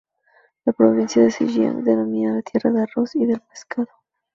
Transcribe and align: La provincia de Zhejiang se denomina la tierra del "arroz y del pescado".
La 0.65 0.73
provincia 0.73 1.21
de 1.21 1.29
Zhejiang 1.29 1.83
se 1.83 1.91
denomina 1.91 2.33
la 2.33 2.41
tierra 2.41 2.71
del 2.71 2.81
"arroz 2.91 3.15
y 3.15 3.27
del 3.27 3.39
pescado". 3.41 3.87